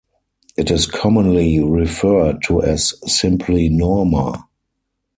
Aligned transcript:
It 0.57 0.71
is 0.71 0.87
commonly 0.87 1.59
referred 1.63 2.41
to 2.45 2.63
as 2.63 2.95
simply 3.05 3.69
Norma. 3.69 4.47